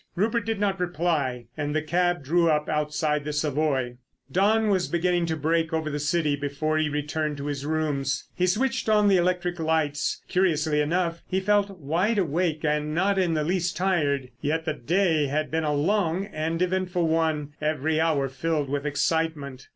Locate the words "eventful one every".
16.63-17.99